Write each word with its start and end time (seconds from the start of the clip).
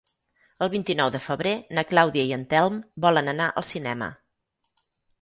El 0.65 0.71
vint-i-nou 0.75 1.11
de 1.17 1.21
febrer 1.25 1.51
na 1.79 1.85
Clàudia 1.91 2.25
i 2.31 2.35
en 2.39 2.49
Telm 2.57 2.83
volen 3.09 3.33
anar 3.37 3.53
al 3.55 3.71
cinema. 3.77 4.13